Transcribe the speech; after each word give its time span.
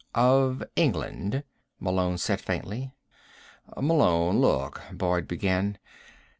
"Of 0.15 0.63
England," 0.75 1.43
Malone 1.79 2.17
said 2.17 2.41
faintly. 2.41 2.91
"Malone, 3.79 4.39
look" 4.39 4.81
Boyd 4.91 5.27
began. 5.27 5.77